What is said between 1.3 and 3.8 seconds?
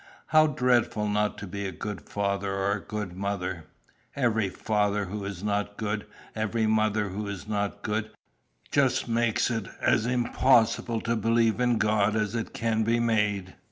to be a good father or good mother!